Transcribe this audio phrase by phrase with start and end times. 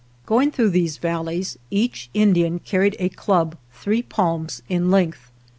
[0.25, 5.29] Going through these valleys each Indian carried a club three palms in length.